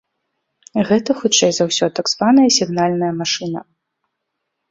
Гэта, 0.89 1.15
хутчэй 1.19 1.51
за 1.57 1.67
ўсё, 1.69 1.85
так 1.99 2.09
званая 2.13 2.47
сігнальная 2.57 3.13
машына. 3.21 3.59